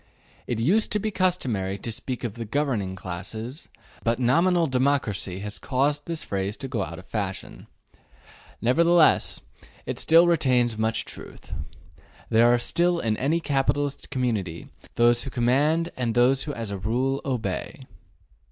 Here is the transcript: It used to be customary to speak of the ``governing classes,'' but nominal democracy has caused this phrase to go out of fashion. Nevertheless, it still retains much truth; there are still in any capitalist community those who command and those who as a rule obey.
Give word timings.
It 0.47 0.59
used 0.59 0.91
to 0.93 0.99
be 0.99 1.11
customary 1.11 1.77
to 1.77 1.91
speak 1.91 2.23
of 2.23 2.33
the 2.33 2.43
``governing 2.47 2.97
classes,'' 2.97 3.67
but 4.03 4.19
nominal 4.19 4.65
democracy 4.65 5.41
has 5.41 5.59
caused 5.59 6.07
this 6.07 6.23
phrase 6.23 6.57
to 6.57 6.67
go 6.67 6.81
out 6.83 6.97
of 6.97 7.05
fashion. 7.05 7.67
Nevertheless, 8.63 9.41
it 9.85 9.99
still 9.99 10.25
retains 10.25 10.75
much 10.75 11.05
truth; 11.05 11.53
there 12.31 12.51
are 12.51 12.57
still 12.57 12.99
in 12.99 13.15
any 13.17 13.39
capitalist 13.39 14.09
community 14.09 14.69
those 14.95 15.21
who 15.21 15.29
command 15.29 15.91
and 15.95 16.15
those 16.15 16.45
who 16.45 16.53
as 16.55 16.71
a 16.71 16.79
rule 16.79 17.21
obey. 17.23 17.83